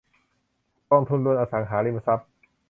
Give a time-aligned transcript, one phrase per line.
[0.89, 2.29] กองทุนรวมอสังหาริมทรัพย์